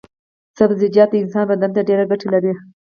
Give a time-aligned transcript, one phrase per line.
[0.59, 2.53] سبزيجات د انسان بدن ته ډېرې ګټې لري.